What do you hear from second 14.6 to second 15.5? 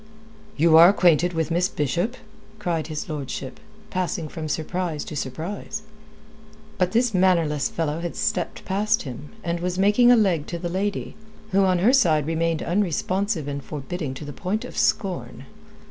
of scorn.